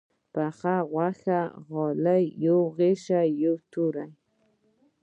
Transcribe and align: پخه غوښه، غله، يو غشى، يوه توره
پخه 0.33 0.75
غوښه، 0.91 1.41
غله، 1.69 2.17
يو 2.45 2.59
غشى، 2.77 3.23
يوه 3.43 3.61
توره 3.71 4.05